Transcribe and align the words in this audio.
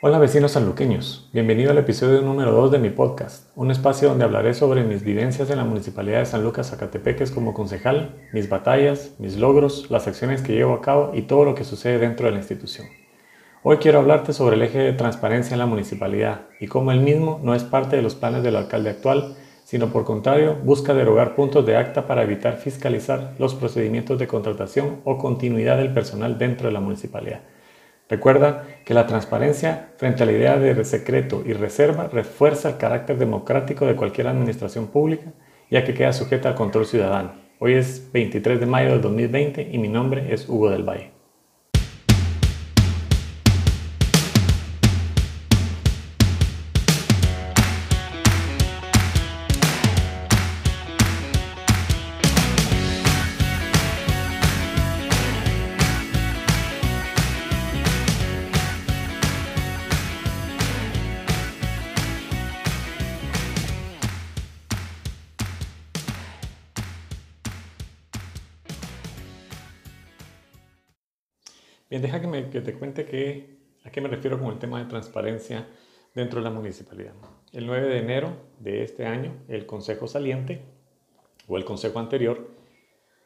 Hola 0.00 0.20
vecinos 0.20 0.52
sanluqueños, 0.52 1.28
bienvenido 1.32 1.72
al 1.72 1.78
episodio 1.78 2.22
número 2.22 2.52
2 2.52 2.70
de 2.70 2.78
mi 2.78 2.88
podcast, 2.88 3.50
un 3.56 3.72
espacio 3.72 4.08
donde 4.08 4.22
hablaré 4.22 4.54
sobre 4.54 4.84
mis 4.84 5.02
vivencias 5.02 5.50
en 5.50 5.56
la 5.56 5.64
Municipalidad 5.64 6.20
de 6.20 6.26
San 6.26 6.44
Lucas 6.44 6.70
Zacatepeques 6.70 7.32
como 7.32 7.52
concejal, 7.52 8.14
mis 8.32 8.48
batallas, 8.48 9.16
mis 9.18 9.36
logros, 9.38 9.90
las 9.90 10.06
acciones 10.06 10.40
que 10.40 10.52
llevo 10.52 10.74
a 10.74 10.82
cabo 10.82 11.10
y 11.14 11.22
todo 11.22 11.44
lo 11.44 11.56
que 11.56 11.64
sucede 11.64 11.98
dentro 11.98 12.26
de 12.26 12.30
la 12.30 12.38
institución. 12.38 12.86
Hoy 13.64 13.78
quiero 13.78 13.98
hablarte 13.98 14.32
sobre 14.32 14.54
el 14.54 14.62
eje 14.62 14.78
de 14.78 14.92
transparencia 14.92 15.54
en 15.54 15.58
la 15.58 15.66
municipalidad 15.66 16.42
y 16.60 16.68
cómo 16.68 16.92
el 16.92 17.00
mismo 17.00 17.40
no 17.42 17.56
es 17.56 17.64
parte 17.64 17.96
de 17.96 18.02
los 18.02 18.14
planes 18.14 18.44
del 18.44 18.54
alcalde 18.54 18.90
actual, 18.90 19.34
sino 19.64 19.88
por 19.88 20.04
contrario 20.04 20.58
busca 20.62 20.94
derogar 20.94 21.34
puntos 21.34 21.66
de 21.66 21.76
acta 21.76 22.06
para 22.06 22.22
evitar 22.22 22.58
fiscalizar 22.58 23.34
los 23.40 23.56
procedimientos 23.56 24.16
de 24.20 24.28
contratación 24.28 25.00
o 25.02 25.18
continuidad 25.18 25.76
del 25.76 25.92
personal 25.92 26.38
dentro 26.38 26.68
de 26.68 26.74
la 26.74 26.80
municipalidad 26.80 27.40
Recuerda 28.08 28.64
que 28.86 28.94
la 28.94 29.06
transparencia 29.06 29.90
frente 29.98 30.22
a 30.22 30.26
la 30.26 30.32
idea 30.32 30.58
de 30.58 30.84
secreto 30.84 31.42
y 31.44 31.52
reserva 31.52 32.08
refuerza 32.08 32.70
el 32.70 32.76
carácter 32.78 33.18
democrático 33.18 33.84
de 33.84 33.96
cualquier 33.96 34.28
administración 34.28 34.86
pública, 34.86 35.32
ya 35.70 35.84
que 35.84 35.92
queda 35.92 36.14
sujeta 36.14 36.48
al 36.48 36.54
control 36.54 36.86
ciudadano. 36.86 37.32
Hoy 37.58 37.74
es 37.74 38.10
23 38.12 38.60
de 38.60 38.66
mayo 38.66 38.90
del 38.90 39.02
2020 39.02 39.68
y 39.72 39.78
mi 39.78 39.88
nombre 39.88 40.32
es 40.32 40.48
Hugo 40.48 40.70
del 40.70 40.88
Valle. 40.88 41.17
Bien, 71.90 72.02
deja 72.02 72.20
que, 72.20 72.60
te 72.60 72.74
cuente 72.74 73.06
que, 73.06 73.58
a 73.84 73.90
qué 73.90 74.02
me 74.02 74.08
refiero 74.08 74.38
con 74.38 74.52
el 74.52 74.58
tema 74.58 74.78
de 74.78 74.84
transparencia 74.84 75.66
dentro 76.14 76.40
de 76.40 76.44
la 76.44 76.50
municipalidad. 76.50 77.14
El 77.52 77.66
9 77.66 77.88
de 77.88 77.98
enero 77.98 78.32
de 78.58 78.82
este 78.82 79.06
año, 79.06 79.32
el 79.48 79.64
Consejo 79.64 80.06
Saliente, 80.06 80.60
o 81.46 81.56
el 81.56 81.64
Consejo 81.64 81.98
anterior, 81.98 82.50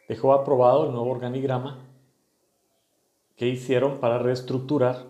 dejó 0.08 0.32
aprobado 0.32 0.86
el 0.86 0.92
nuevo 0.92 1.10
organigrama 1.10 1.80
que 3.34 3.48
hicieron 3.48 3.98
para 3.98 4.18
reestructurar 4.18 5.06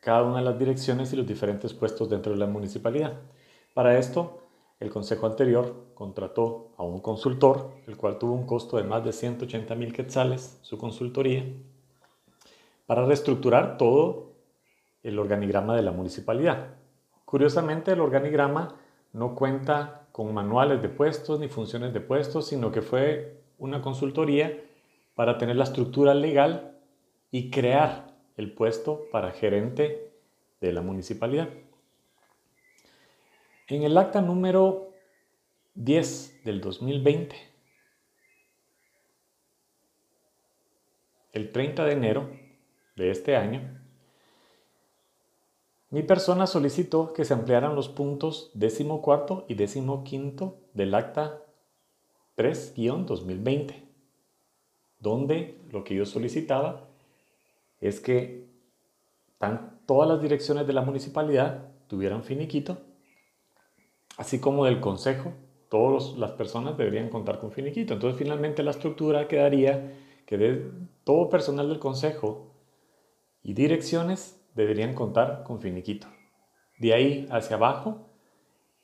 cada 0.00 0.24
una 0.24 0.38
de 0.38 0.44
las 0.44 0.58
direcciones 0.58 1.12
y 1.12 1.16
los 1.16 1.28
diferentes 1.28 1.72
puestos 1.72 2.10
dentro 2.10 2.32
de 2.32 2.38
la 2.38 2.46
municipalidad. 2.46 3.20
Para 3.74 3.96
esto, 3.96 4.48
el 4.80 4.90
consejo 4.90 5.26
anterior 5.26 5.92
contrató 5.94 6.72
a 6.78 6.82
un 6.82 7.00
consultor, 7.00 7.74
el 7.86 7.96
cual 7.96 8.18
tuvo 8.18 8.32
un 8.32 8.46
costo 8.46 8.78
de 8.78 8.84
más 8.84 9.04
de 9.04 9.12
180 9.12 9.74
mil 9.74 9.92
quetzales, 9.92 10.58
su 10.62 10.78
consultoría, 10.78 11.44
para 12.90 13.06
reestructurar 13.06 13.78
todo 13.78 14.32
el 15.04 15.20
organigrama 15.20 15.76
de 15.76 15.82
la 15.82 15.92
municipalidad. 15.92 16.74
Curiosamente, 17.24 17.92
el 17.92 18.00
organigrama 18.00 18.80
no 19.12 19.36
cuenta 19.36 20.08
con 20.10 20.34
manuales 20.34 20.82
de 20.82 20.88
puestos 20.88 21.38
ni 21.38 21.46
funciones 21.46 21.94
de 21.94 22.00
puestos, 22.00 22.48
sino 22.48 22.72
que 22.72 22.82
fue 22.82 23.44
una 23.58 23.80
consultoría 23.80 24.60
para 25.14 25.38
tener 25.38 25.54
la 25.54 25.62
estructura 25.62 26.14
legal 26.14 26.80
y 27.30 27.52
crear 27.52 28.12
el 28.36 28.52
puesto 28.54 29.04
para 29.12 29.30
gerente 29.30 30.10
de 30.60 30.72
la 30.72 30.82
municipalidad. 30.82 31.48
En 33.68 33.84
el 33.84 33.96
acta 33.96 34.20
número 34.20 34.94
10 35.74 36.42
del 36.44 36.60
2020, 36.60 37.36
el 41.30 41.52
30 41.52 41.84
de 41.84 41.92
enero, 41.92 42.49
de 43.00 43.10
este 43.10 43.36
año, 43.36 43.80
mi 45.90 46.04
persona 46.04 46.46
solicitó 46.46 47.12
que 47.12 47.24
se 47.24 47.34
ampliaran 47.34 47.74
los 47.74 47.88
puntos 47.88 48.52
cuarto 49.02 49.44
y 49.48 49.54
quinto 50.04 50.58
del 50.72 50.94
acta 50.94 51.42
3-2020, 52.36 53.74
donde 55.00 55.58
lo 55.72 55.82
que 55.82 55.96
yo 55.96 56.06
solicitaba 56.06 56.86
es 57.80 57.98
que 57.98 58.46
todas 59.86 60.08
las 60.08 60.22
direcciones 60.22 60.66
de 60.66 60.74
la 60.74 60.82
municipalidad 60.82 61.72
tuvieran 61.88 62.22
finiquito, 62.22 62.78
así 64.16 64.38
como 64.38 64.66
del 64.66 64.80
consejo, 64.80 65.32
todas 65.70 66.16
las 66.18 66.32
personas 66.32 66.76
deberían 66.76 67.08
contar 67.08 67.40
con 67.40 67.50
finiquito. 67.50 67.94
Entonces 67.94 68.18
finalmente 68.18 68.62
la 68.62 68.72
estructura 68.72 69.26
quedaría 69.26 69.92
que 70.24 70.38
de 70.38 70.70
todo 71.02 71.28
personal 71.28 71.68
del 71.68 71.80
consejo 71.80 72.49
y 73.42 73.54
direcciones 73.54 74.40
deberían 74.54 74.94
contar 74.94 75.44
con 75.44 75.60
finiquito. 75.60 76.06
De 76.78 76.94
ahí 76.94 77.28
hacia 77.30 77.56
abajo 77.56 78.06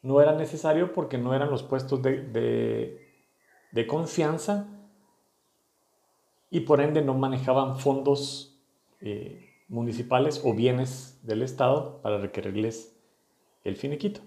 no 0.03 0.21
era 0.21 0.35
necesario 0.35 0.93
porque 0.93 1.19
no 1.19 1.35
eran 1.35 1.51
los 1.51 1.63
puestos 1.63 2.03
de, 2.03 3.03
confianza 3.87 4.69
y 6.51 6.61
por 6.61 6.81
ende 6.81 7.03
no 7.03 7.15
manejaban 7.15 7.79
fondos 7.79 8.59
eh, 9.01 9.47
municipales 9.69 10.41
o 10.45 10.55
bienes 10.55 11.19
del 11.23 11.43
Estado 11.43 12.01
para 12.03 12.19
requerirles 12.19 12.97
el 13.65 13.77
finiquito. 13.77 14.21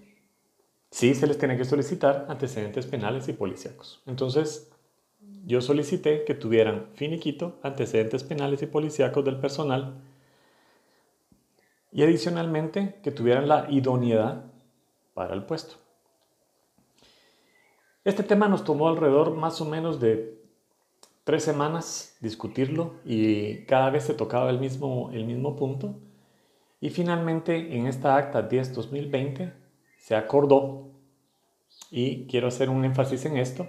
Sí 0.92 1.14
se 1.16 1.28
les 1.28 1.38
tiene 1.38 1.58
que 1.58 1.66
solicitar 1.66 2.26
antecedentes 2.30 2.86
penales 2.86 3.28
y 3.28 3.34
policíacos. 3.34 4.02
Entonces, 4.06 4.72
yo 5.46 5.62
solicité 5.62 6.26
que 6.26 6.34
tuvieran 6.34 6.88
finiquito, 6.94 7.60
antecedentes 7.64 8.24
penales 8.24 8.62
y 8.62 8.66
policíacos 8.66 9.24
del 9.24 9.40
personal 9.40 10.02
y 11.92 12.04
adicionalmente 12.04 13.00
que 13.04 13.12
tuvieran 13.12 13.48
la 13.48 13.68
idoneidad 13.70 14.46
para 15.14 15.34
el 15.34 15.44
puesto. 15.44 15.76
Este 18.04 18.24
tema 18.24 18.48
nos 18.48 18.64
tomó 18.64 18.88
alrededor 18.88 19.36
más 19.36 19.60
o 19.62 19.66
menos 19.66 20.00
de 20.00 20.40
tres 21.24 21.44
semanas 21.44 22.18
discutirlo 22.22 22.96
y 23.06 23.66
cada 23.66 23.90
vez 23.90 24.04
se 24.06 24.14
tocaba 24.14 24.50
el 24.50 24.60
mismo, 24.60 25.10
el 25.14 25.26
mismo 25.26 25.56
punto. 25.56 25.96
Y 26.82 26.90
finalmente 26.90 27.76
en 27.76 27.88
esta 27.88 28.16
acta 28.16 28.48
10-2020 28.48 29.54
se 29.98 30.16
acordó, 30.16 30.90
y 31.92 32.26
quiero 32.28 32.48
hacer 32.48 32.70
un 32.70 32.86
énfasis 32.86 33.26
en 33.26 33.38
esto, 33.38 33.68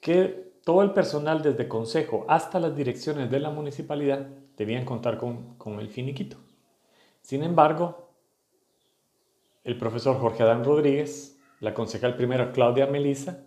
que 0.00 0.52
todo 0.64 0.82
el 0.82 0.92
personal 0.92 1.42
desde 1.42 1.68
consejo 1.68 2.24
hasta 2.28 2.58
las 2.58 2.74
direcciones 2.74 3.30
de 3.30 3.40
la 3.40 3.50
municipalidad 3.50 4.26
debían 4.56 4.84
contar 4.84 5.18
con, 5.18 5.54
con 5.56 5.80
el 5.80 5.88
finiquito. 5.88 6.36
Sin 7.22 7.42
embargo, 7.42 8.10
el 9.64 9.78
profesor 9.78 10.18
Jorge 10.18 10.42
Adán 10.42 10.64
Rodríguez, 10.64 11.38
la 11.60 11.72
concejal 11.72 12.16
primera 12.16 12.52
Claudia 12.52 12.86
Melisa, 12.86 13.44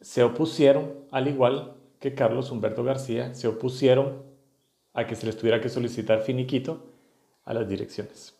se 0.00 0.22
opusieron, 0.22 1.04
al 1.10 1.28
igual 1.28 1.76
que 1.98 2.14
Carlos 2.14 2.50
Humberto 2.50 2.84
García, 2.84 3.34
se 3.34 3.48
opusieron 3.48 4.22
a 4.94 5.06
que 5.06 5.16
se 5.16 5.26
les 5.26 5.36
tuviera 5.36 5.60
que 5.60 5.68
solicitar 5.68 6.22
finiquito 6.22 6.86
a 7.44 7.52
las 7.52 7.68
direcciones. 7.68 8.34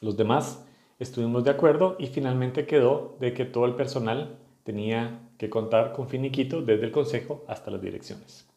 Los 0.00 0.16
demás 0.16 0.66
estuvimos 0.98 1.44
de 1.44 1.50
acuerdo 1.50 1.96
y 1.98 2.08
finalmente 2.08 2.66
quedó 2.66 3.16
de 3.20 3.32
que 3.32 3.44
todo 3.44 3.64
el 3.64 3.74
personal 3.74 4.38
tenía 4.64 5.20
que 5.38 5.48
contar 5.48 5.92
con 5.92 6.08
finiquito 6.08 6.60
desde 6.60 6.84
el 6.84 6.92
consejo 6.92 7.44
hasta 7.48 7.70
las 7.70 7.80
direcciones. 7.80 8.49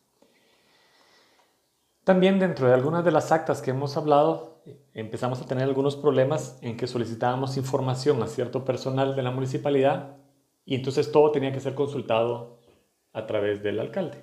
También 2.04 2.38
dentro 2.38 2.68
de 2.68 2.74
algunas 2.74 3.06
de 3.06 3.12
las 3.12 3.32
actas 3.32 3.62
que 3.62 3.72
hemos 3.72 3.96
hablado, 3.96 4.62
empezamos 4.94 5.42
a 5.42 5.46
tener 5.46 5.64
algunos 5.64 5.96
problemas 5.96 6.60
en 6.62 6.76
que 6.76 6.86
solicitábamos 6.86 7.56
información 7.56 8.22
a 8.22 8.28
cierto 8.28 8.66
personal 8.66 9.16
de 9.16 9.24
la 9.24 9.32
municipalidad 9.32 10.18
y 10.66 10.76
entonces 10.76 11.14
todo 11.14 11.32
tenía 11.32 11.54
que 11.54 11.62
ser 11.62 11.76
consultado 11.76 12.60
a 13.14 13.26
través 13.26 13.64
del 13.64 13.80
alcalde. 13.80 14.18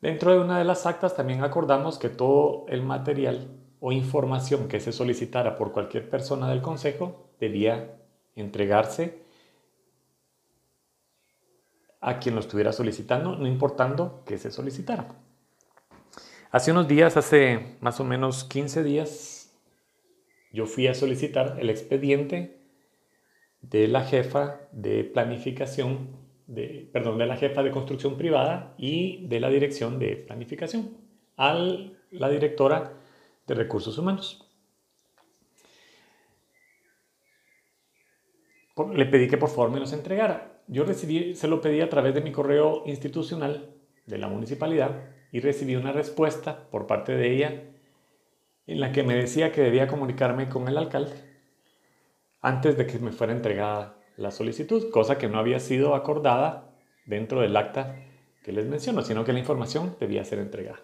Dentro 0.00 0.30
de 0.32 0.38
una 0.38 0.58
de 0.58 0.64
las 0.64 0.86
actas 0.86 1.16
también 1.16 1.42
acordamos 1.42 1.98
que 1.98 2.08
todo 2.08 2.66
el 2.68 2.82
material 2.82 3.48
o 3.80 3.90
información 3.90 4.68
que 4.68 4.78
se 4.78 4.92
solicitara 4.92 5.56
por 5.56 5.72
cualquier 5.72 6.08
persona 6.08 6.48
del 6.48 6.62
consejo 6.62 7.30
debía 7.40 7.96
entregarse 8.36 9.24
a 12.00 12.20
quien 12.20 12.36
lo 12.36 12.40
estuviera 12.40 12.72
solicitando, 12.72 13.34
no 13.34 13.48
importando 13.48 14.22
que 14.24 14.38
se 14.38 14.52
solicitara. 14.52 15.08
Hace 16.50 16.70
unos 16.70 16.88
días, 16.88 17.18
hace 17.18 17.76
más 17.80 18.00
o 18.00 18.04
menos 18.04 18.42
15 18.44 18.82
días, 18.82 19.54
yo 20.50 20.64
fui 20.64 20.86
a 20.86 20.94
solicitar 20.94 21.58
el 21.60 21.68
expediente 21.68 22.56
de 23.60 23.86
la 23.86 24.02
jefa 24.02 24.58
de 24.72 25.04
planificación, 25.04 26.08
de, 26.46 26.88
perdón, 26.90 27.18
de 27.18 27.26
la 27.26 27.36
jefa 27.36 27.62
de 27.62 27.70
construcción 27.70 28.16
privada 28.16 28.74
y 28.78 29.26
de 29.26 29.40
la 29.40 29.50
dirección 29.50 29.98
de 29.98 30.16
planificación. 30.16 30.96
a 31.36 31.52
la 32.10 32.28
directora 32.30 32.94
de 33.46 33.54
recursos 33.54 33.98
humanos. 33.98 34.50
Le 38.94 39.04
pedí 39.04 39.28
que 39.28 39.36
por 39.36 39.50
favor 39.50 39.70
me 39.70 39.80
los 39.80 39.92
entregara. 39.92 40.62
Yo 40.66 40.84
recibí, 40.84 41.34
se 41.34 41.46
lo 41.46 41.60
pedí 41.60 41.82
a 41.82 41.90
través 41.90 42.14
de 42.14 42.22
mi 42.22 42.32
correo 42.32 42.84
institucional 42.86 43.74
de 44.06 44.18
la 44.18 44.28
municipalidad 44.28 45.17
y 45.32 45.40
recibí 45.40 45.76
una 45.76 45.92
respuesta 45.92 46.68
por 46.70 46.86
parte 46.86 47.12
de 47.12 47.34
ella 47.34 47.62
en 48.66 48.80
la 48.80 48.92
que 48.92 49.02
me 49.02 49.14
decía 49.14 49.52
que 49.52 49.62
debía 49.62 49.88
comunicarme 49.88 50.48
con 50.48 50.68
el 50.68 50.78
alcalde 50.78 51.28
antes 52.40 52.76
de 52.76 52.86
que 52.86 52.98
me 52.98 53.12
fuera 53.12 53.32
entregada 53.32 53.96
la 54.16 54.30
solicitud, 54.30 54.90
cosa 54.90 55.18
que 55.18 55.28
no 55.28 55.38
había 55.38 55.60
sido 55.60 55.94
acordada 55.94 56.70
dentro 57.06 57.40
del 57.40 57.56
acta 57.56 57.96
que 58.42 58.52
les 58.52 58.66
menciono, 58.66 59.02
sino 59.02 59.24
que 59.24 59.32
la 59.32 59.38
información 59.38 59.96
debía 59.98 60.24
ser 60.24 60.38
entregada. 60.38 60.80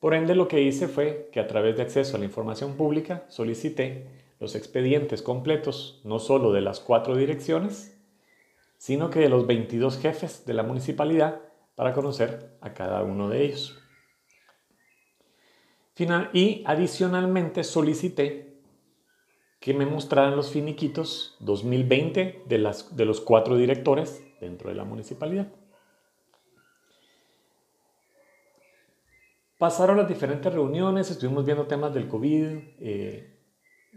Por 0.00 0.14
ende, 0.14 0.34
lo 0.34 0.48
que 0.48 0.62
hice 0.62 0.88
fue 0.88 1.30
que 1.32 1.40
a 1.40 1.46
través 1.46 1.76
de 1.76 1.82
acceso 1.82 2.16
a 2.16 2.18
la 2.18 2.26
información 2.26 2.76
pública 2.76 3.24
solicité 3.28 4.06
los 4.38 4.54
expedientes 4.54 5.22
completos, 5.22 6.00
no 6.04 6.18
solo 6.18 6.52
de 6.52 6.60
las 6.60 6.80
cuatro 6.80 7.16
direcciones, 7.16 7.96
sino 8.76 9.10
que 9.10 9.20
de 9.20 9.28
los 9.28 9.46
22 9.46 9.98
jefes 9.98 10.44
de 10.44 10.54
la 10.54 10.62
municipalidad 10.62 11.40
para 11.76 11.92
conocer 11.92 12.56
a 12.60 12.74
cada 12.74 13.04
uno 13.04 13.28
de 13.28 13.44
ellos. 13.44 13.78
y 16.32 16.64
adicionalmente 16.66 17.62
solicité 17.62 18.58
que 19.60 19.72
me 19.72 19.86
mostraran 19.86 20.36
los 20.36 20.50
finiquitos 20.50 21.36
2020 21.40 22.42
de, 22.46 22.58
las, 22.58 22.96
de 22.96 23.04
los 23.04 23.20
cuatro 23.20 23.56
directores 23.56 24.22
dentro 24.40 24.68
de 24.68 24.76
la 24.76 24.84
municipalidad. 24.84 25.48
Pasaron 29.58 29.96
las 29.96 30.08
diferentes 30.08 30.52
reuniones, 30.52 31.10
estuvimos 31.10 31.46
viendo 31.46 31.66
temas 31.66 31.94
del 31.94 32.08
COVID 32.08 32.58
eh, 32.78 33.35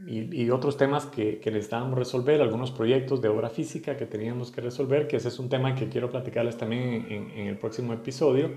y, 0.07 0.49
otros 0.49 0.77
temas 0.77 1.05
que, 1.05 1.39
que, 1.39 1.51
necesitábamos 1.51 1.97
resolver, 1.97 2.41
algunos 2.41 2.71
proyectos 2.71 3.21
de 3.21 3.27
obra 3.27 3.49
física 3.49 3.97
que 3.97 4.05
teníamos 4.05 4.51
que 4.51 4.61
resolver, 4.61 5.07
que 5.07 5.17
ese 5.17 5.27
es 5.27 5.39
un 5.39 5.49
tema 5.49 5.75
que 5.75 5.89
quiero 5.89 6.09
platicarles 6.09 6.57
también 6.57 7.05
en, 7.09 7.31
en 7.31 7.47
el 7.47 7.57
próximo 7.57 7.93
episodio. 7.93 8.51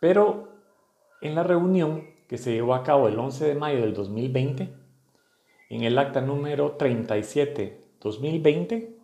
Pero 0.00 0.48
en 1.22 1.34
la 1.34 1.42
reunión 1.42 2.10
que 2.28 2.38
se 2.38 2.52
llevó 2.52 2.74
a 2.74 2.82
cabo 2.82 3.08
el 3.08 3.18
11 3.18 3.46
de 3.46 3.54
mayo 3.54 3.80
del 3.80 3.94
2020, 3.94 4.74
en 5.70 5.82
el 5.82 5.98
acta 5.98 6.20
número 6.20 6.76
37-2020, 6.78 8.94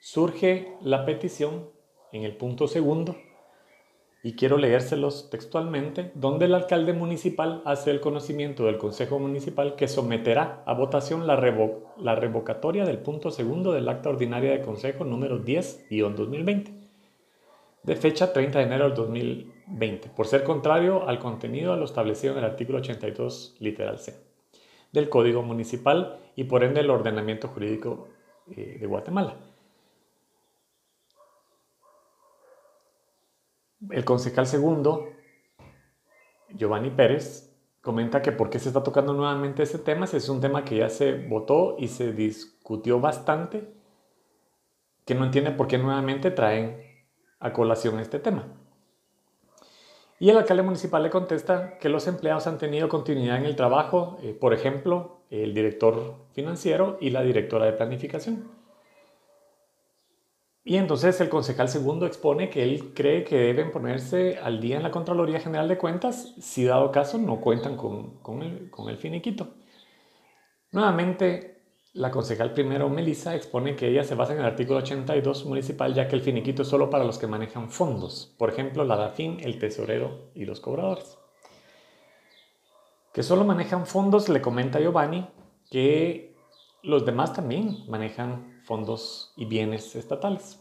surge 0.00 0.76
la 0.82 1.06
petición 1.06 1.70
en 2.12 2.24
el 2.24 2.36
punto 2.36 2.68
segundo 2.68 3.16
y 4.24 4.36
quiero 4.36 4.56
leérselos 4.56 5.28
textualmente, 5.28 6.10
donde 6.14 6.46
el 6.46 6.54
alcalde 6.54 6.94
municipal 6.94 7.60
hace 7.66 7.90
el 7.90 8.00
conocimiento 8.00 8.64
del 8.64 8.78
Consejo 8.78 9.18
Municipal 9.18 9.76
que 9.76 9.86
someterá 9.86 10.62
a 10.64 10.72
votación 10.72 11.26
la, 11.26 11.36
la 11.98 12.14
revocatoria 12.14 12.86
del 12.86 13.00
punto 13.00 13.30
segundo 13.30 13.72
del 13.72 13.86
acta 13.86 14.08
ordinaria 14.08 14.52
de 14.52 14.62
Consejo 14.62 15.04
número 15.04 15.44
10-2020, 15.44 16.72
de 17.82 17.96
fecha 17.96 18.32
30 18.32 18.60
de 18.60 18.64
enero 18.64 18.84
del 18.86 18.94
2020, 18.94 20.08
por 20.16 20.26
ser 20.26 20.42
contrario 20.42 21.06
al 21.06 21.18
contenido 21.18 21.74
a 21.74 21.76
lo 21.76 21.84
establecido 21.84 22.32
en 22.32 22.38
el 22.38 22.46
artículo 22.46 22.78
82, 22.78 23.56
literal 23.60 23.98
C, 23.98 24.14
del 24.90 25.10
Código 25.10 25.42
Municipal 25.42 26.18
y 26.34 26.44
por 26.44 26.64
ende 26.64 26.80
el 26.80 26.88
ordenamiento 26.88 27.48
jurídico 27.48 28.08
eh, 28.56 28.78
de 28.80 28.86
Guatemala 28.86 29.36
El 33.90 34.04
concejal 34.04 34.46
segundo, 34.46 35.08
Giovanni 36.50 36.90
Pérez, 36.90 37.54
comenta 37.80 38.22
que 38.22 38.32
por 38.32 38.48
qué 38.48 38.58
se 38.58 38.68
está 38.68 38.82
tocando 38.82 39.12
nuevamente 39.12 39.62
ese 39.62 39.78
tema, 39.78 40.06
es 40.06 40.28
un 40.28 40.40
tema 40.40 40.64
que 40.64 40.78
ya 40.78 40.88
se 40.88 41.26
votó 41.26 41.76
y 41.78 41.88
se 41.88 42.12
discutió 42.12 43.00
bastante, 43.00 43.72
que 45.04 45.14
no 45.14 45.24
entiende 45.24 45.50
por 45.50 45.66
qué 45.66 45.76
nuevamente 45.76 46.30
traen 46.30 46.82
a 47.40 47.52
colación 47.52 47.98
este 48.00 48.18
tema. 48.18 48.46
Y 50.18 50.30
el 50.30 50.38
alcalde 50.38 50.62
municipal 50.62 51.02
le 51.02 51.10
contesta 51.10 51.78
que 51.78 51.90
los 51.90 52.06
empleados 52.06 52.46
han 52.46 52.56
tenido 52.56 52.88
continuidad 52.88 53.36
en 53.36 53.44
el 53.44 53.56
trabajo, 53.56 54.16
eh, 54.22 54.32
por 54.32 54.54
ejemplo, 54.54 55.18
el 55.28 55.52
director 55.52 56.14
financiero 56.32 56.96
y 57.00 57.10
la 57.10 57.22
directora 57.22 57.66
de 57.66 57.72
planificación. 57.72 58.63
Y 60.66 60.78
entonces 60.78 61.20
el 61.20 61.28
concejal 61.28 61.68
segundo 61.68 62.06
expone 62.06 62.48
que 62.48 62.62
él 62.62 62.94
cree 62.94 63.22
que 63.22 63.36
deben 63.36 63.70
ponerse 63.70 64.38
al 64.38 64.62
día 64.62 64.78
en 64.78 64.82
la 64.82 64.90
Contraloría 64.90 65.38
General 65.38 65.68
de 65.68 65.76
Cuentas 65.76 66.34
si 66.40 66.64
dado 66.64 66.90
caso 66.90 67.18
no 67.18 67.42
cuentan 67.42 67.76
con, 67.76 68.18
con, 68.22 68.42
el, 68.42 68.70
con 68.70 68.88
el 68.88 68.96
finiquito. 68.96 69.48
Nuevamente, 70.72 71.60
la 71.92 72.10
concejal 72.10 72.54
primero, 72.54 72.88
Melissa, 72.88 73.36
expone 73.36 73.76
que 73.76 73.88
ella 73.88 74.04
se 74.04 74.14
basa 74.14 74.32
en 74.32 74.38
el 74.38 74.46
artículo 74.46 74.78
82 74.78 75.44
municipal 75.44 75.92
ya 75.92 76.08
que 76.08 76.16
el 76.16 76.22
finiquito 76.22 76.62
es 76.62 76.68
solo 76.68 76.88
para 76.88 77.04
los 77.04 77.18
que 77.18 77.26
manejan 77.26 77.68
fondos, 77.68 78.34
por 78.38 78.48
ejemplo, 78.48 78.84
la 78.84 78.96
DAFIN, 78.96 79.40
el 79.40 79.58
tesorero 79.58 80.30
y 80.34 80.46
los 80.46 80.60
cobradores. 80.60 81.18
Que 83.12 83.22
solo 83.22 83.44
manejan 83.44 83.86
fondos, 83.86 84.30
le 84.30 84.40
comenta 84.40 84.80
Giovanni 84.80 85.28
que 85.70 86.34
los 86.82 87.04
demás 87.04 87.34
también 87.34 87.84
manejan 87.86 88.53
fondos 88.64 89.32
y 89.36 89.44
bienes 89.44 89.94
estatales. 89.94 90.60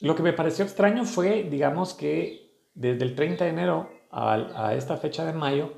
Lo 0.00 0.14
que 0.14 0.22
me 0.22 0.32
pareció 0.32 0.64
extraño 0.64 1.04
fue, 1.04 1.42
digamos, 1.44 1.92
que 1.92 2.50
desde 2.74 3.04
el 3.04 3.14
30 3.14 3.44
de 3.44 3.50
enero 3.50 3.90
a, 4.10 4.74
esta 4.74 4.96
fecha 4.96 5.24
de 5.24 5.32
mayo 5.32 5.72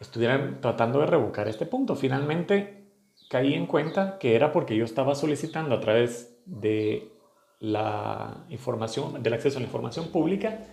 estuvieran 0.00 0.60
tratando 0.60 1.00
de 1.00 1.06
revocar 1.06 1.46
este 1.46 1.66
punto. 1.66 1.94
Finalmente 1.94 2.88
caí 3.28 3.54
en 3.54 3.66
cuenta 3.66 4.18
que 4.18 4.34
era 4.34 4.50
porque 4.50 4.76
yo 4.76 4.84
estaba 4.84 5.14
solicitando 5.14 5.74
a 5.74 5.80
través 5.80 6.36
de 6.46 7.12
la 7.60 8.44
información, 8.48 9.22
del 9.22 9.34
acceso 9.34 9.58
a 9.58 9.60
la 9.60 9.66
información 9.66 10.08
pública, 10.08 10.66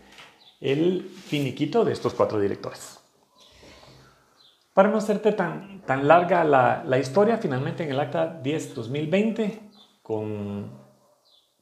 el 0.59 1.03
finiquito 1.03 1.85
de 1.85 1.93
estos 1.93 2.15
cuatro 2.15 2.39
directores. 2.39 2.96
Para 4.77 4.89
no 4.89 4.99
hacerte 4.99 5.31
tan, 5.31 5.81
tan 5.87 6.07
larga 6.07 6.43
la, 6.43 6.83
la 6.85 6.99
historia, 6.99 7.39
finalmente 7.39 7.83
en 7.83 7.89
el 7.89 7.99
acta 7.99 8.43
10-2020, 8.43 9.71
con, 10.03 10.69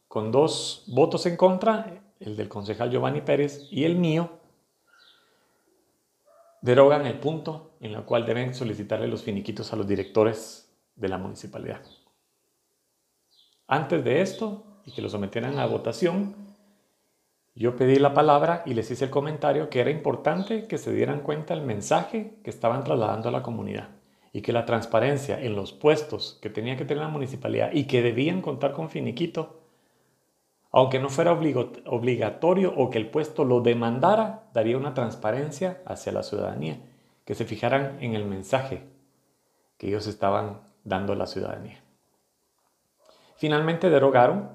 con 0.09 0.33
dos 0.33 0.83
votos 0.88 1.25
en 1.25 1.38
contra, 1.38 2.01
el 2.19 2.36
del 2.36 2.50
concejal 2.50 2.91
Giovanni 2.91 3.22
Pérez 3.22 3.69
y 3.72 3.86
el 3.86 3.95
mío, 3.95 4.31
derogan 6.60 7.05
el 7.05 7.17
punto 7.17 7.77
en 7.79 7.93
el 7.93 8.03
cual 8.03 8.25
deben 8.25 8.53
solicitarle 8.53 9.07
los 9.07 9.24
finiquitos 9.24 9.72
a 9.72 9.77
los 9.77 9.88
directores 9.88 10.69
de 10.98 11.07
la 11.07 11.17
municipalidad. 11.17 11.84
Antes 13.65 14.03
de 14.03 14.19
esto, 14.24 14.81
y 14.84 14.91
que 14.91 15.01
lo 15.01 15.07
sometieran 15.07 15.57
a 15.57 15.65
votación, 15.67 16.44
yo 17.55 17.77
pedí 17.77 17.95
la 17.95 18.13
palabra 18.13 18.63
y 18.65 18.74
les 18.74 18.91
hice 18.91 19.05
el 19.05 19.12
comentario 19.12 19.69
que 19.69 19.79
era 19.79 19.89
importante 19.89 20.67
que 20.67 20.77
se 20.77 20.91
dieran 20.93 21.21
cuenta 21.21 21.53
el 21.53 21.62
mensaje 21.62 22.33
que 22.43 22.50
estaban 22.50 22.83
trasladando 22.83 23.29
a 23.29 23.31
la 23.31 23.43
comunidad 23.43 23.89
y 24.33 24.41
que 24.41 24.51
la 24.51 24.65
transparencia 24.65 25.41
en 25.41 25.55
los 25.55 25.71
puestos 25.71 26.38
que 26.41 26.50
tenía 26.50 26.75
que 26.75 26.83
tener 26.83 27.01
la 27.01 27.09
municipalidad 27.09 27.71
y 27.71 27.85
que 27.85 28.01
debían 28.01 28.41
contar 28.41 28.74
con 28.74 28.89
finiquito, 28.89 29.62
aunque 30.69 31.00
no 31.00 31.07
fuera 31.07 31.31
obligatorio 31.31 32.74
o 32.75 32.89
que 32.89 32.97
el 32.97 33.09
puesto 33.09 33.45
lo 33.45 33.62
demandara, 33.62 34.43
daría 34.53 34.75
una 34.75 34.93
transparencia 34.93 35.81
hacia 35.85 36.12
la 36.12 36.24
ciudadanía, 36.24 36.79
que 37.24 37.35
se 37.35 37.45
fijaran 37.45 37.97
en 38.01 38.15
el 38.15 38.25
mensaje 38.25 38.83
que 39.77 39.88
ellos 39.88 40.07
estaban 40.07 40.59
dando 40.83 41.13
a 41.13 41.15
la 41.15 41.27
ciudadanía. 41.27 41.81
Finalmente 43.38 43.89
derogaron 43.89 44.50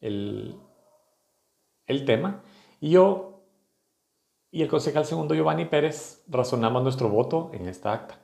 el, 0.00 0.54
el 1.88 2.04
tema 2.04 2.42
y 2.80 2.90
yo 2.90 3.28
y 4.50 4.62
el 4.62 4.68
concejal 4.68 5.04
segundo 5.04 5.34
Giovanni 5.34 5.66
Pérez 5.66 6.24
razonamos 6.26 6.82
nuestro 6.82 7.08
voto 7.08 7.50
en 7.52 7.66
esta 7.66 7.92
acta. 7.92 8.18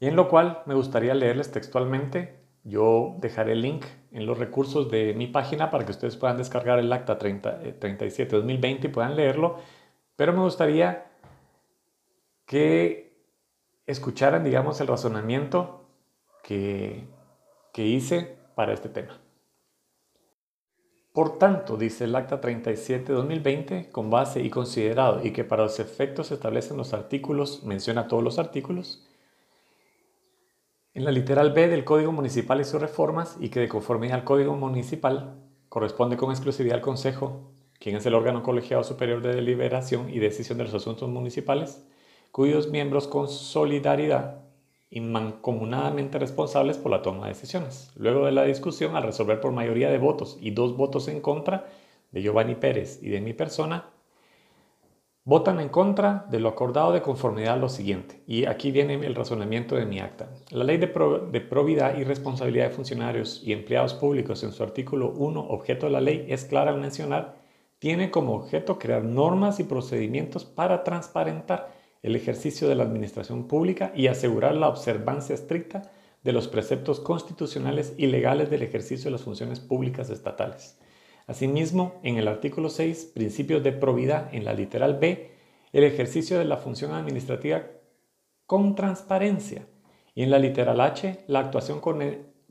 Y 0.00 0.06
en 0.06 0.16
lo 0.16 0.28
cual 0.28 0.62
me 0.66 0.74
gustaría 0.74 1.14
leerles 1.14 1.52
textualmente. 1.52 2.40
Yo 2.64 3.16
dejaré 3.18 3.52
el 3.52 3.62
link 3.62 3.84
en 4.10 4.24
los 4.24 4.38
recursos 4.38 4.90
de 4.90 5.14
mi 5.14 5.26
página 5.26 5.70
para 5.70 5.84
que 5.84 5.92
ustedes 5.92 6.16
puedan 6.16 6.38
descargar 6.38 6.78
el 6.78 6.92
acta 6.92 7.18
37-2020 7.18 8.64
eh, 8.64 8.80
y 8.82 8.88
puedan 8.88 9.16
leerlo. 9.16 9.58
Pero 10.16 10.32
me 10.32 10.40
gustaría 10.40 11.10
que 12.46 13.12
escucharan, 13.86 14.44
digamos, 14.44 14.80
el 14.80 14.86
razonamiento 14.86 15.88
que, 16.42 17.06
que 17.72 17.84
hice 17.84 18.38
para 18.54 18.72
este 18.72 18.88
tema. 18.88 19.21
Por 21.12 21.38
tanto, 21.38 21.76
dice 21.76 22.04
el 22.04 22.16
Acta 22.16 22.40
37-2020, 22.40 23.90
con 23.90 24.08
base 24.08 24.42
y 24.42 24.48
considerado 24.48 25.20
y 25.22 25.32
que 25.32 25.44
para 25.44 25.64
los 25.64 25.78
efectos 25.78 26.28
se 26.28 26.34
establecen 26.34 26.78
los 26.78 26.94
artículos, 26.94 27.64
menciona 27.64 28.08
todos 28.08 28.22
los 28.22 28.38
artículos, 28.38 29.06
en 30.94 31.04
la 31.04 31.10
literal 31.10 31.52
B 31.52 31.68
del 31.68 31.84
Código 31.84 32.12
Municipal 32.12 32.60
y 32.60 32.64
sus 32.64 32.80
reformas 32.80 33.36
y 33.40 33.50
que 33.50 33.60
de 33.60 33.68
conformidad 33.68 34.16
al 34.16 34.24
Código 34.24 34.54
Municipal 34.56 35.42
corresponde 35.68 36.16
con 36.16 36.30
exclusividad 36.30 36.76
al 36.76 36.82
Consejo, 36.82 37.52
quien 37.78 37.96
es 37.96 38.06
el 38.06 38.14
órgano 38.14 38.42
colegiado 38.42 38.84
superior 38.84 39.22
de 39.22 39.34
deliberación 39.34 40.08
y 40.10 40.18
decisión 40.18 40.58
de 40.58 40.64
los 40.64 40.74
asuntos 40.74 41.08
municipales, 41.08 41.86
cuyos 42.30 42.70
miembros 42.70 43.08
con 43.08 43.28
solidaridad 43.28 44.42
y 44.92 45.00
mancomunadamente 45.00 46.18
responsables 46.18 46.76
por 46.76 46.92
la 46.92 47.00
toma 47.00 47.24
de 47.24 47.32
decisiones. 47.32 47.90
Luego 47.96 48.26
de 48.26 48.32
la 48.32 48.44
discusión, 48.44 48.94
al 48.94 49.04
resolver 49.04 49.40
por 49.40 49.50
mayoría 49.50 49.90
de 49.90 49.96
votos 49.96 50.36
y 50.38 50.50
dos 50.50 50.76
votos 50.76 51.08
en 51.08 51.22
contra 51.22 51.64
de 52.10 52.20
Giovanni 52.20 52.54
Pérez 52.56 53.02
y 53.02 53.08
de 53.08 53.22
mi 53.22 53.32
persona, 53.32 53.86
votan 55.24 55.60
en 55.60 55.70
contra 55.70 56.26
de 56.30 56.40
lo 56.40 56.50
acordado 56.50 56.92
de 56.92 57.00
conformidad 57.00 57.54
a 57.54 57.56
lo 57.56 57.70
siguiente. 57.70 58.22
Y 58.26 58.44
aquí 58.44 58.70
viene 58.70 58.94
el 58.94 59.14
razonamiento 59.14 59.76
de 59.76 59.86
mi 59.86 59.98
acta. 59.98 60.28
La 60.50 60.64
ley 60.64 60.76
de, 60.76 60.88
de 60.88 61.40
probidad 61.40 61.96
y 61.96 62.04
responsabilidad 62.04 62.68
de 62.68 62.74
funcionarios 62.74 63.40
y 63.42 63.54
empleados 63.54 63.94
públicos 63.94 64.44
en 64.44 64.52
su 64.52 64.62
artículo 64.62 65.14
1, 65.16 65.40
objeto 65.40 65.86
de 65.86 65.92
la 65.92 66.02
ley, 66.02 66.26
es 66.28 66.44
clara 66.44 66.70
al 66.70 66.78
mencionar, 66.78 67.36
tiene 67.78 68.10
como 68.10 68.34
objeto 68.34 68.78
crear 68.78 69.02
normas 69.02 69.58
y 69.58 69.64
procedimientos 69.64 70.44
para 70.44 70.84
transparentar 70.84 71.81
el 72.02 72.16
ejercicio 72.16 72.68
de 72.68 72.74
la 72.74 72.82
administración 72.82 73.46
pública 73.46 73.92
y 73.94 74.08
asegurar 74.08 74.54
la 74.54 74.68
observancia 74.68 75.34
estricta 75.34 75.90
de 76.24 76.32
los 76.32 76.48
preceptos 76.48 77.00
constitucionales 77.00 77.94
y 77.96 78.06
legales 78.06 78.50
del 78.50 78.62
ejercicio 78.62 79.06
de 79.06 79.12
las 79.12 79.22
funciones 79.22 79.60
públicas 79.60 80.10
estatales. 80.10 80.78
Asimismo, 81.26 82.00
en 82.02 82.16
el 82.16 82.28
artículo 82.28 82.68
6, 82.68 83.12
principios 83.14 83.62
de 83.62 83.72
probidad, 83.72 84.34
en 84.34 84.44
la 84.44 84.52
literal 84.52 84.98
B, 84.98 85.30
el 85.72 85.84
ejercicio 85.84 86.38
de 86.38 86.44
la 86.44 86.56
función 86.56 86.92
administrativa 86.92 87.62
con 88.46 88.74
transparencia 88.74 89.66
y 90.14 90.22
en 90.22 90.30
la 90.30 90.38
literal 90.38 90.80
H, 90.80 91.24
la 91.28 91.40
actuación 91.40 91.80
con, 91.80 92.00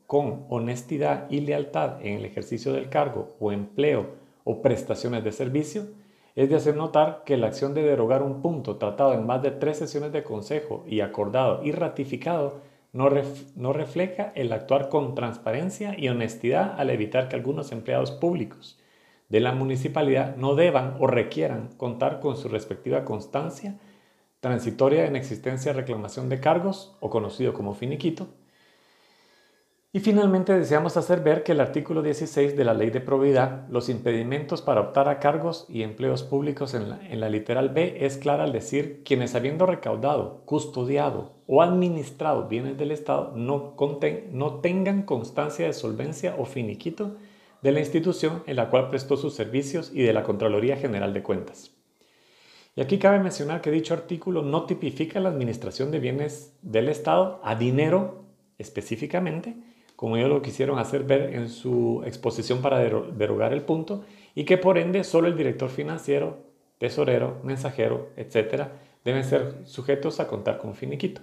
con 0.08 0.46
honestidad 0.50 1.30
y 1.30 1.42
lealtad 1.42 2.04
en 2.06 2.18
el 2.18 2.26
ejercicio 2.26 2.74
del 2.74 2.90
cargo 2.90 3.36
o 3.40 3.52
empleo 3.52 4.16
o 4.44 4.62
prestaciones 4.62 5.24
de 5.24 5.32
servicio 5.32 5.88
es 6.36 6.50
de 6.50 6.56
hacer 6.56 6.76
notar 6.76 7.24
que 7.26 7.38
la 7.38 7.48
acción 7.48 7.74
de 7.74 7.84
derogar 7.84 8.24
un 8.24 8.42
punto 8.42 8.78
tratado 8.78 9.14
en 9.14 9.26
más 9.26 9.42
de 9.42 9.52
tres 9.52 9.78
sesiones 9.78 10.12
de 10.12 10.24
consejo 10.24 10.84
y 10.88 11.02
acordado 11.02 11.64
y 11.64 11.72
ratificado 11.72 12.62
no, 12.94 13.10
refleja 13.10 14.34
el 14.36 14.52
actuar 14.52 14.90
con 14.90 15.16
transparencia 15.16 15.96
y 15.98 16.10
honestidad 16.10 16.76
al 16.78 16.90
evitar 16.90 17.30
que 17.30 17.38
algunos 17.38 17.72
empleados 17.72 18.12
públicos 18.12 18.80
de 19.30 19.40
la 19.40 19.54
municipalidad 19.54 20.36
no 20.36 20.56
deban 20.56 20.98
o 21.00 21.08
requieran 21.08 21.70
contar 21.78 22.20
con 22.20 22.36
su 22.36 22.50
respectiva 22.50 23.06
constancia 23.06 23.80
transitoria 24.42 25.06
en 25.06 25.16
existencia 25.16 25.72
de 25.72 25.80
reclamación 25.80 26.28
de 26.28 26.42
cargos 26.42 26.98
o 27.00 27.10
conocido 27.10 27.54
como 27.54 27.74
finiquito 27.74 28.28
y 29.94 30.00
finalmente 30.00 30.58
deseamos 30.58 30.96
hacer 30.96 31.20
ver 31.20 31.44
que 31.44 31.52
el 31.52 31.60
artículo 31.60 32.02
16 32.02 32.56
de 32.56 32.64
la 32.64 32.74
Ley 32.74 32.92
de 32.92 33.02
Probidad, 33.02 33.68
los 33.68 33.90
impedimentos 33.90 34.62
para 34.62 34.80
optar 34.80 35.10
a 35.10 35.20
cargos 35.20 35.66
y 35.68 35.84
empleos 35.84 36.24
públicos 36.24 36.74
en 36.74 37.20
la, 37.20 37.30
literal 37.30 37.70
B 37.70 37.98
es 38.00 38.18
clara 38.18 38.46
al 38.46 38.54
decir 38.54 39.02
quienes 39.04 39.36
habiendo 39.36 39.66
recaudado, 39.66 40.44
custodiado 40.46 41.34
o 41.46 41.62
administrado 41.62 42.48
bienes 42.48 42.78
del 42.78 42.92
Estado 42.92 43.34
no, 43.36 43.76
no 44.32 44.54
tengan 44.62 45.04
constancia 45.04 45.66
de 45.66 45.74
solvencia 45.74 46.36
o 46.38 46.46
finiquito 46.46 47.18
de 47.62 47.74
la 47.74 47.82
institución 47.82 48.44
en 48.48 48.56
la 48.56 48.70
cual 48.70 48.90
prestó 48.90 49.18
sus 49.18 49.34
servicios 49.34 49.92
y 49.94 50.04
de 50.04 50.14
la 50.14 50.24
Contraloría 50.24 50.78
General 50.78 51.14
de 51.14 51.22
Cuentas. 51.22 51.72
Y 52.78 52.82
aquí 52.82 52.98
cabe 52.98 53.20
mencionar 53.20 53.60
que 53.60 53.72
dicho 53.72 53.94
artículo 53.94 54.42
no 54.42 54.66
tipifica 54.66 55.20
la 55.20 55.28
administración 55.28 55.92
de 55.92 56.00
bienes 56.00 56.58
del 56.62 56.88
Estado 56.88 57.42
a 57.44 57.56
dinero 57.56 58.24
específicamente, 58.58 59.58
como 60.02 60.18
ellos 60.18 60.30
lo 60.30 60.42
quisieron 60.42 60.80
hacer 60.80 61.04
ver 61.04 61.36
en 61.36 61.48
su 61.48 62.02
exposición 62.08 62.64
para 62.64 62.80
derogar 62.80 63.54
el 63.54 63.62
punto, 63.62 64.04
y 64.34 64.46
que 64.46 64.58
por 64.58 64.80
ende 64.80 65.04
solo 65.04 65.28
el 65.28 65.38
director 65.38 65.70
financiero, 65.70 66.40
tesorero, 66.80 67.38
mensajero, 67.44 68.10
etcétera, 68.18 68.72
deben 69.06 69.24
ser 69.24 69.58
sujetos 69.66 70.20
a 70.20 70.28
contar 70.28 70.58
con 70.58 70.74
finiquito, 70.74 71.22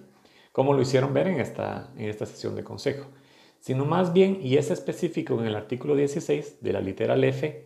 como 0.52 0.74
lo 0.74 0.80
hicieron 0.80 1.12
ver 1.12 1.26
en 1.26 1.40
esta, 1.40 1.90
en 1.96 2.08
esta 2.08 2.24
sesión 2.24 2.54
de 2.54 2.62
consejo, 2.62 3.08
sino 3.58 3.84
más 3.84 4.12
bien, 4.12 4.38
y 4.40 4.58
es 4.58 4.70
específico 4.70 5.40
en 5.40 5.46
el 5.46 5.56
artículo 5.56 5.96
16 5.96 6.58
de 6.60 6.72
la 6.72 6.80
literal 6.80 7.24
F, 7.24 7.64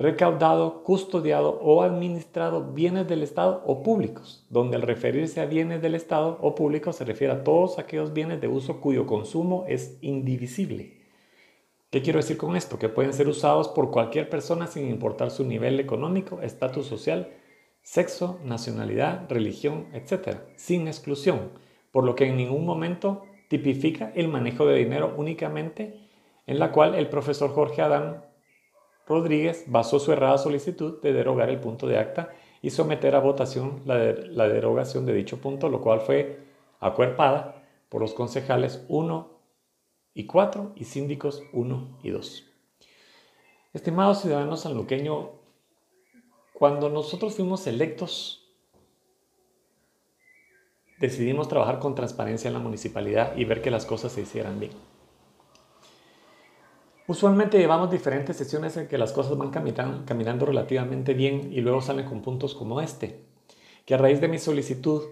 recaudado, 0.00 0.82
custodiado 0.82 1.60
o 1.60 1.82
administrado 1.82 2.72
bienes 2.72 3.06
del 3.06 3.22
Estado 3.22 3.62
o 3.66 3.82
públicos, 3.82 4.46
donde 4.48 4.76
al 4.76 4.82
referirse 4.82 5.42
a 5.42 5.46
bienes 5.46 5.82
del 5.82 5.94
Estado 5.94 6.38
o 6.40 6.54
públicos 6.54 6.96
se 6.96 7.04
refiere 7.04 7.34
a 7.34 7.44
todos 7.44 7.78
aquellos 7.78 8.14
bienes 8.14 8.40
de 8.40 8.48
uso 8.48 8.80
cuyo 8.80 9.06
consumo 9.06 9.66
es 9.68 9.98
indivisible. 10.00 10.96
¿Qué 11.90 12.00
quiero 12.00 12.18
decir 12.18 12.38
con 12.38 12.56
esto? 12.56 12.78
Que 12.78 12.88
pueden 12.88 13.12
ser 13.12 13.28
usados 13.28 13.68
por 13.68 13.90
cualquier 13.90 14.30
persona 14.30 14.68
sin 14.68 14.88
importar 14.88 15.30
su 15.30 15.44
nivel 15.44 15.78
económico, 15.78 16.40
estatus 16.40 16.86
social, 16.86 17.34
sexo, 17.82 18.38
nacionalidad, 18.42 19.28
religión, 19.28 19.88
etc., 19.92 20.38
sin 20.56 20.88
exclusión, 20.88 21.50
por 21.92 22.04
lo 22.04 22.14
que 22.14 22.24
en 22.24 22.38
ningún 22.38 22.64
momento 22.64 23.24
tipifica 23.48 24.12
el 24.14 24.28
manejo 24.28 24.64
de 24.64 24.76
dinero 24.76 25.14
únicamente 25.18 26.08
en 26.46 26.58
la 26.58 26.72
cual 26.72 26.94
el 26.94 27.10
profesor 27.10 27.50
Jorge 27.50 27.82
Adán 27.82 28.24
Rodríguez 29.10 29.64
basó 29.66 29.98
su 29.98 30.12
errada 30.12 30.38
solicitud 30.38 31.02
de 31.02 31.12
derogar 31.12 31.50
el 31.50 31.58
punto 31.58 31.88
de 31.88 31.98
acta 31.98 32.30
y 32.62 32.70
someter 32.70 33.16
a 33.16 33.18
votación 33.18 33.82
la, 33.84 33.96
derogación 33.96 35.04
de 35.04 35.12
dicho 35.12 35.40
punto, 35.40 35.68
lo 35.68 35.80
cual 35.80 36.00
fue 36.00 36.38
acuerpada 36.78 37.60
por 37.88 38.00
los 38.00 38.14
concejales 38.14 38.84
1 38.88 39.28
y 40.14 40.26
4 40.26 40.74
y 40.76 40.84
síndicos 40.84 41.42
1 41.52 41.98
y 42.04 42.10
2. 42.10 42.46
Estimados 43.72 44.20
ciudadanos 44.20 44.60
sanluqueño, 44.60 45.30
cuando 46.52 46.88
nosotros 46.88 47.34
fuimos 47.34 47.66
electos, 47.66 48.48
decidimos 51.00 51.48
trabajar 51.48 51.80
con 51.80 51.96
transparencia 51.96 52.46
en 52.46 52.54
la 52.54 52.60
municipalidad 52.60 53.36
y 53.36 53.44
ver 53.44 53.60
que 53.60 53.72
las 53.72 53.86
cosas 53.86 54.12
se 54.12 54.20
hicieran 54.20 54.60
bien. 54.60 54.89
Usualmente 57.10 57.58
llevamos 57.58 57.90
diferentes 57.90 58.36
sesiones 58.36 58.76
en 58.76 58.86
que 58.86 58.96
las 58.96 59.10
cosas 59.10 59.36
van 59.36 59.50
caminando, 59.50 60.46
relativamente 60.46 61.12
bien 61.12 61.52
y 61.52 61.60
luego 61.60 61.82
salen 61.82 62.06
con 62.06 62.22
puntos 62.22 62.54
como 62.54 62.80
este, 62.80 63.24
que 63.84 63.94
a 63.94 63.98
raíz 63.98 64.20
de 64.20 64.28
mi 64.28 64.38
solicitud 64.38 65.02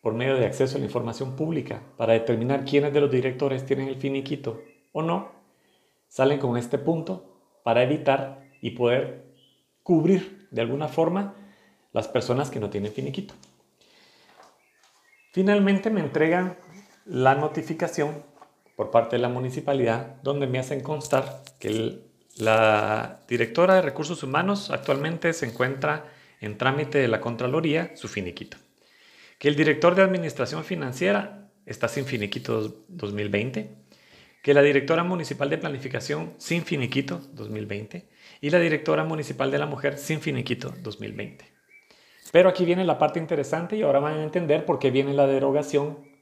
por 0.00 0.14
medio 0.14 0.36
de 0.36 0.46
acceso 0.46 0.76
a 0.76 0.78
la 0.78 0.84
información 0.84 1.34
pública 1.34 1.82
para 1.96 2.12
determinar 2.12 2.64
quiénes 2.64 2.94
de 2.94 3.00
los 3.00 3.10
directores 3.10 3.66
tienen 3.66 3.88
el 3.88 3.96
finiquito 3.96 4.62
o 4.92 5.02
no, 5.02 5.32
salen 6.06 6.38
con 6.38 6.56
este 6.56 6.78
punto 6.78 7.24
para 7.64 7.82
evitar 7.82 8.44
y 8.60 8.70
poder 8.70 9.24
cubrir 9.82 10.46
de 10.52 10.60
alguna 10.60 10.86
forma 10.86 11.34
las 11.92 12.06
personas 12.06 12.48
que 12.48 12.60
no 12.60 12.70
tienen 12.70 12.92
finiquito. 12.92 13.34
Finalmente 15.32 15.90
me 15.90 15.98
entregan 16.00 16.58
la 17.06 17.34
notificación 17.34 18.22
por 18.76 18.90
parte 18.90 19.16
de 19.16 19.22
la 19.22 19.28
municipalidad, 19.28 20.16
donde 20.22 20.46
me 20.46 20.58
hacen 20.58 20.80
constar 20.80 21.42
que 21.58 22.00
la 22.36 23.20
directora 23.28 23.74
de 23.74 23.82
recursos 23.82 24.22
humanos 24.22 24.70
actualmente 24.70 25.32
se 25.32 25.46
encuentra 25.46 26.06
en 26.40 26.58
trámite 26.58 26.98
de 26.98 27.08
la 27.08 27.20
Contraloría 27.20 27.96
su 27.96 28.08
finiquito. 28.08 28.56
Que 29.38 29.48
el 29.48 29.56
director 29.56 29.94
de 29.94 30.02
administración 30.02 30.64
financiera 30.64 31.48
está 31.66 31.88
sin 31.88 32.04
finiquito 32.04 32.74
2020. 32.88 33.70
Que 34.42 34.54
la 34.54 34.62
directora 34.62 35.04
municipal 35.04 35.48
de 35.48 35.58
planificación 35.58 36.34
sin 36.38 36.64
finiquito 36.64 37.20
2020. 37.32 38.08
Y 38.40 38.50
la 38.50 38.58
directora 38.58 39.04
municipal 39.04 39.50
de 39.50 39.58
la 39.58 39.66
mujer 39.66 39.96
sin 39.96 40.20
finiquito 40.20 40.74
2020. 40.82 41.44
Pero 42.32 42.48
aquí 42.48 42.64
viene 42.64 42.84
la 42.84 42.98
parte 42.98 43.20
interesante 43.20 43.76
y 43.76 43.82
ahora 43.82 44.00
van 44.00 44.18
a 44.18 44.24
entender 44.24 44.64
por 44.64 44.78
qué 44.78 44.90
viene 44.90 45.14
la 45.14 45.26
derogación 45.26 46.13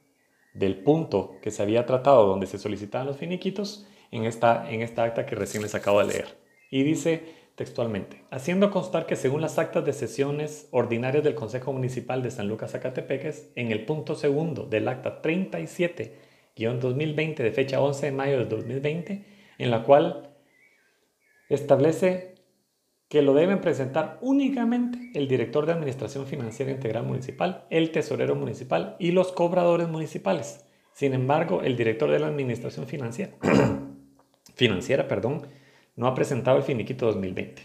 del 0.53 0.83
punto 0.83 1.37
que 1.41 1.51
se 1.51 1.63
había 1.63 1.85
tratado 1.85 2.27
donde 2.27 2.47
se 2.47 2.57
solicitaban 2.57 3.07
los 3.07 3.17
finiquitos 3.17 3.87
en 4.11 4.25
esta, 4.25 4.69
en 4.69 4.81
esta 4.81 5.03
acta 5.03 5.25
que 5.25 5.35
recién 5.35 5.63
les 5.63 5.75
acabo 5.75 5.99
de 5.99 6.13
leer. 6.13 6.37
Y 6.69 6.83
dice 6.83 7.43
textualmente, 7.55 8.23
haciendo 8.31 8.71
constar 8.71 9.05
que 9.05 9.15
según 9.15 9.41
las 9.41 9.59
actas 9.59 9.85
de 9.85 9.93
sesiones 9.93 10.67
ordinarias 10.71 11.23
del 11.23 11.35
Consejo 11.35 11.71
Municipal 11.71 12.23
de 12.23 12.31
San 12.31 12.47
Lucas 12.47 12.71
Zacatepeques, 12.71 13.51
en 13.55 13.71
el 13.71 13.85
punto 13.85 14.15
segundo 14.15 14.65
del 14.65 14.87
acta 14.87 15.21
37-2020 15.21 17.35
de 17.35 17.51
fecha 17.51 17.79
11 17.79 18.07
de 18.07 18.11
mayo 18.11 18.39
del 18.39 18.49
2020, 18.49 19.25
en 19.59 19.71
la 19.71 19.83
cual 19.83 20.35
establece 21.49 22.32
que 23.13 23.21
lo 23.21 23.35
deben 23.35 23.61
presentar 23.61 24.17
únicamente 24.21 25.11
el 25.13 25.27
director 25.27 25.67
de 25.67 25.73
Administración 25.73 26.25
Financiera 26.25 26.71
Integral 26.71 27.05
Municipal, 27.05 27.67
el 27.69 27.91
tesorero 27.91 28.33
municipal 28.33 28.95
y 28.97 29.11
los 29.11 29.31
cobradores 29.31 29.87
municipales. 29.87 30.65
Sin 30.93 31.13
embargo, 31.13 31.61
el 31.61 31.77
director 31.77 32.09
de 32.09 32.17
la 32.17 32.25
Administración 32.25 32.87
Financiera, 32.87 33.33
financiera 34.55 35.07
perdón, 35.07 35.45
no 35.95 36.07
ha 36.07 36.15
presentado 36.15 36.57
el 36.57 36.63
finiquito 36.63 37.05
2020. 37.05 37.61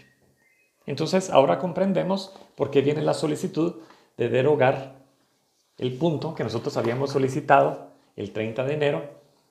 Entonces, 0.85 1.31
ahora 1.31 1.57
comprendemos 1.57 2.31
por 2.53 2.69
qué 2.69 2.81
viene 2.81 3.01
la 3.01 3.15
solicitud 3.15 3.77
de 4.17 4.29
derogar 4.29 5.03
el 5.79 5.93
punto 5.93 6.35
que 6.35 6.43
nosotros 6.43 6.77
habíamos 6.77 7.09
solicitado 7.09 7.89
el 8.15 8.33
30 8.33 8.65
de 8.65 8.73
enero, 8.75 9.09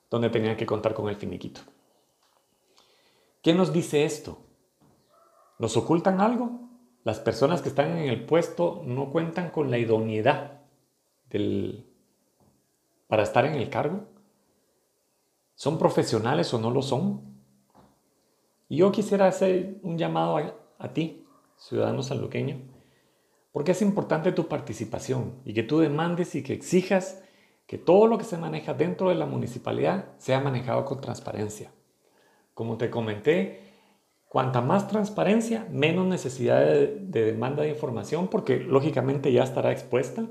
donde 0.09 0.29
tenían 0.29 0.55
que 0.55 0.65
contar 0.65 0.93
con 0.93 1.09
el 1.09 1.17
finiquito. 1.17 1.59
¿Qué 3.41 3.53
nos 3.53 3.73
dice 3.73 4.05
esto? 4.05 4.45
¿Nos 5.59 5.75
ocultan 5.75 6.21
algo? 6.21 6.69
Las 7.03 7.19
personas 7.19 7.61
que 7.61 7.69
están 7.69 7.97
en 7.97 8.09
el 8.09 8.25
puesto 8.25 8.81
no 8.85 9.11
cuentan 9.11 9.51
con 9.51 9.69
la 9.69 9.77
idoneidad 9.77 10.61
para 13.07 13.23
estar 13.23 13.45
en 13.45 13.55
el 13.55 13.69
cargo. 13.69 14.05
¿Son 15.55 15.77
profesionales 15.77 16.53
o 16.53 16.59
no 16.59 16.71
lo 16.71 16.81
son? 16.81 17.21
Y 18.69 18.77
yo 18.77 18.91
quisiera 18.91 19.27
hacer 19.27 19.79
un 19.83 19.97
llamado 19.97 20.37
a, 20.37 20.55
a 20.77 20.93
ti, 20.93 21.25
ciudadano 21.57 22.03
sanluqueño, 22.03 22.61
porque 23.51 23.71
es 23.71 23.81
importante 23.81 24.31
tu 24.31 24.47
participación 24.47 25.41
y 25.43 25.53
que 25.53 25.63
tú 25.63 25.79
demandes 25.79 26.35
y 26.35 26.43
que 26.43 26.53
exijas 26.53 27.21
que 27.67 27.77
todo 27.77 28.07
lo 28.07 28.17
que 28.17 28.23
se 28.23 28.37
maneja 28.37 28.73
dentro 28.73 29.09
de 29.09 29.15
la 29.15 29.25
municipalidad 29.25 30.05
sea 30.19 30.39
manejado 30.39 30.85
con 30.85 31.01
transparencia. 31.01 31.71
Como 32.53 32.77
te 32.77 32.89
comenté, 32.89 33.68
cuanta 34.29 34.61
más 34.61 34.87
transparencia, 34.87 35.67
menos 35.71 36.05
necesidad 36.05 36.63
de, 36.63 37.25
demanda 37.25 37.63
de 37.63 37.69
información, 37.69 38.27
porque 38.27 38.59
lógicamente 38.59 39.33
ya 39.33 39.43
estará 39.43 39.71
expuesta. 39.71 40.27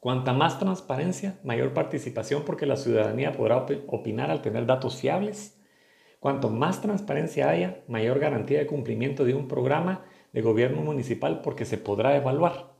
Cuanta 0.00 0.32
más 0.32 0.58
transparencia, 0.58 1.38
mayor 1.44 1.74
participación, 1.74 2.44
porque 2.44 2.64
la 2.64 2.76
ciudadanía 2.76 3.32
podrá 3.32 3.66
opinar 3.86 4.30
al 4.30 4.40
tener 4.40 4.66
datos 4.66 4.96
fiables. 4.96 5.60
Cuanto 6.20 6.48
más 6.48 6.80
transparencia 6.80 7.50
haya, 7.50 7.82
mayor 7.86 8.18
garantía 8.18 8.58
de 8.58 8.66
cumplimiento 8.66 9.24
de 9.24 9.34
un 9.34 9.46
programa 9.46 10.04
de 10.32 10.40
gobierno 10.40 10.80
municipal, 10.80 11.42
porque 11.42 11.66
se 11.66 11.76
podrá 11.76 12.16
evaluar. 12.16 12.72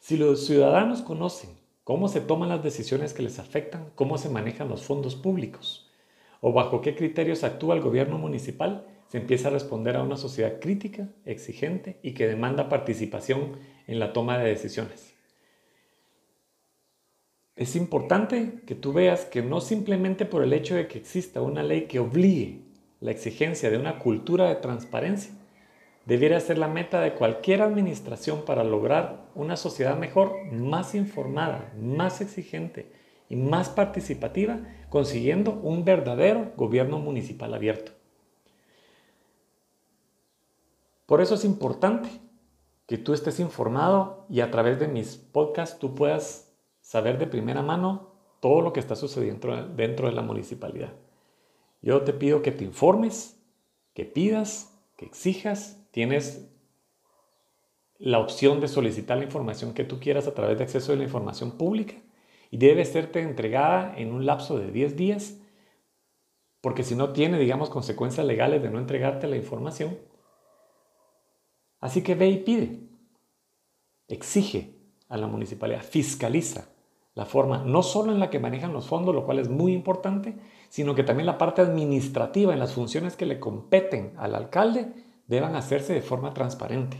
Si 0.00 0.18
los 0.18 0.44
ciudadanos 0.44 1.00
conocen 1.00 1.50
cómo 1.82 2.08
se 2.08 2.20
toman 2.20 2.50
las 2.50 2.62
decisiones 2.62 3.14
que 3.14 3.22
les 3.22 3.38
afectan, 3.38 3.90
cómo 3.94 4.18
se 4.18 4.28
manejan 4.28 4.68
los 4.68 4.82
fondos 4.82 5.16
públicos 5.16 5.90
o 6.40 6.52
bajo 6.52 6.82
qué 6.82 6.94
criterios 6.94 7.42
actúa 7.42 7.74
el 7.74 7.80
gobierno 7.80 8.18
municipal, 8.18 8.86
se 9.08 9.18
empieza 9.18 9.48
a 9.48 9.52
responder 9.52 9.96
a 9.96 10.02
una 10.02 10.16
sociedad 10.16 10.60
crítica, 10.60 11.08
exigente 11.24 11.98
y 12.02 12.12
que 12.12 12.26
demanda 12.26 12.68
participación 12.68 13.58
en 13.86 13.98
la 13.98 14.12
toma 14.12 14.38
de 14.38 14.48
decisiones. 14.48 15.14
Es 17.56 17.76
importante 17.76 18.62
que 18.66 18.74
tú 18.74 18.92
veas 18.92 19.26
que 19.26 19.40
no 19.40 19.60
simplemente 19.60 20.26
por 20.26 20.42
el 20.42 20.52
hecho 20.52 20.74
de 20.74 20.88
que 20.88 20.98
exista 20.98 21.40
una 21.40 21.62
ley 21.62 21.82
que 21.82 22.00
obligue 22.00 22.62
la 23.00 23.12
exigencia 23.12 23.70
de 23.70 23.78
una 23.78 24.00
cultura 24.00 24.48
de 24.48 24.56
transparencia, 24.56 25.32
debiera 26.04 26.40
ser 26.40 26.58
la 26.58 26.68
meta 26.68 27.00
de 27.00 27.14
cualquier 27.14 27.62
administración 27.62 28.44
para 28.44 28.64
lograr 28.64 29.30
una 29.34 29.56
sociedad 29.56 29.96
mejor, 29.96 30.34
más 30.52 30.94
informada, 30.94 31.72
más 31.80 32.20
exigente 32.20 32.90
y 33.28 33.36
más 33.36 33.68
participativa, 33.68 34.60
consiguiendo 34.90 35.52
un 35.52 35.84
verdadero 35.84 36.52
gobierno 36.56 36.98
municipal 36.98 37.54
abierto. 37.54 37.92
Por 41.06 41.20
eso 41.20 41.34
es 41.34 41.44
importante 41.44 42.08
que 42.86 42.98
tú 42.98 43.12
estés 43.12 43.40
informado 43.40 44.26
y 44.28 44.40
a 44.40 44.50
través 44.50 44.78
de 44.78 44.88
mis 44.88 45.16
podcasts 45.16 45.78
tú 45.78 45.94
puedas 45.94 46.54
saber 46.80 47.18
de 47.18 47.26
primera 47.26 47.62
mano 47.62 48.14
todo 48.40 48.60
lo 48.60 48.72
que 48.72 48.80
está 48.80 48.94
sucediendo 48.96 49.68
dentro 49.68 50.06
de 50.06 50.14
la 50.14 50.22
municipalidad. 50.22 50.92
Yo 51.80 52.02
te 52.02 52.12
pido 52.12 52.42
que 52.42 52.52
te 52.52 52.64
informes, 52.64 53.40
que 53.94 54.04
pidas, 54.04 54.78
que 54.96 55.06
exijas 55.06 55.80
tienes 55.90 56.50
la 57.98 58.18
opción 58.18 58.60
de 58.60 58.68
solicitar 58.68 59.16
la 59.16 59.24
información 59.24 59.72
que 59.74 59.84
tú 59.84 60.00
quieras 60.00 60.26
a 60.26 60.34
través 60.34 60.58
de 60.58 60.64
acceso 60.64 60.92
a 60.92 60.96
la 60.96 61.04
información 61.04 61.52
pública 61.52 61.94
y 62.50 62.58
debe 62.58 62.84
serte 62.84 63.20
entregada 63.20 63.94
en 63.96 64.12
un 64.12 64.26
lapso 64.26 64.58
de 64.58 64.70
10 64.70 64.96
días, 64.96 65.38
porque 66.60 66.82
si 66.82 66.96
no 66.96 67.12
tiene, 67.12 67.38
digamos, 67.38 67.70
consecuencias 67.70 68.26
legales 68.26 68.62
de 68.62 68.70
no 68.70 68.78
entregarte 68.78 69.28
la 69.28 69.36
información. 69.36 69.96
Así 71.84 72.00
que 72.02 72.14
ve 72.14 72.30
y 72.30 72.38
pide, 72.38 72.80
exige 74.08 74.74
a 75.10 75.18
la 75.18 75.26
municipalidad, 75.26 75.82
fiscaliza 75.82 76.68
la 77.14 77.26
forma 77.26 77.58
no 77.58 77.82
solo 77.82 78.10
en 78.10 78.20
la 78.20 78.30
que 78.30 78.38
manejan 78.38 78.72
los 78.72 78.86
fondos, 78.86 79.14
lo 79.14 79.26
cual 79.26 79.38
es 79.38 79.50
muy 79.50 79.74
importante, 79.74 80.34
sino 80.70 80.94
que 80.94 81.02
también 81.04 81.26
la 81.26 81.36
parte 81.36 81.60
administrativa 81.60 82.54
en 82.54 82.58
las 82.58 82.72
funciones 82.72 83.16
que 83.16 83.26
le 83.26 83.38
competen 83.38 84.14
al 84.16 84.34
alcalde 84.34 84.94
deban 85.26 85.56
hacerse 85.56 85.92
de 85.92 86.00
forma 86.00 86.32
transparente. 86.32 86.96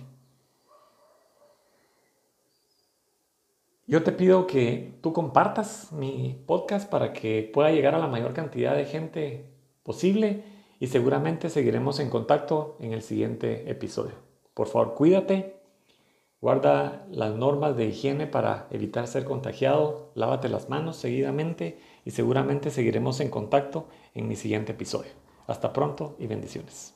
Yo 3.87 4.03
te 4.03 4.13
pido 4.13 4.47
que 4.47 4.99
tú 5.01 5.15
compartas 5.15 5.93
mi 5.93 6.45
podcast 6.47 6.91
para 6.91 7.15
que 7.15 7.51
pueda 7.55 7.71
llegar 7.71 7.95
a 7.95 7.99
la 7.99 8.09
mayor 8.09 8.35
cantidad 8.35 8.77
de 8.77 8.85
gente 8.85 9.47
posible 9.83 10.45
y 10.79 10.89
seguramente 10.89 11.49
seguiremos 11.49 12.01
en 12.01 12.11
contacto 12.11 12.77
en 12.81 12.93
el 12.93 13.01
siguiente 13.01 13.71
episodio. 13.71 14.24
Por 14.55 14.69
favor, 14.69 14.95
cuídate, 14.95 15.57
guarda 16.41 17.07
las 17.11 17.35
normas 17.35 17.77
de 17.77 17.87
higiene 17.87 18.27
para 18.29 18.69
evitar 18.71 19.09
ser 19.09 19.25
contagiado, 19.25 20.13
lávate 20.15 20.49
las 20.49 20.69
manos 20.69 20.97
seguidamente 20.97 21.81
y 22.05 22.13
seguramente 22.13 22.71
seguiremos 22.71 23.19
en 23.21 23.31
contacto 23.31 23.89
en 24.15 24.29
mi 24.29 24.37
siguiente 24.37 24.73
episodio. 24.73 25.11
Hasta 25.49 25.73
pronto 25.73 26.15
y 26.19 26.29
bendiciones. 26.29 26.94